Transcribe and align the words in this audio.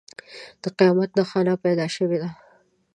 د 0.61 0.63
قیامت 0.77 1.09
نښانه 1.17 1.53
پیدا 1.65 1.85
شوې 1.95 2.17
ده. 2.21 2.29